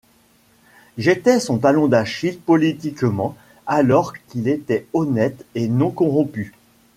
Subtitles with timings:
[0.97, 6.55] J'étais son talon d'Achille politiquement alors qu'il était honnête et non corrompu.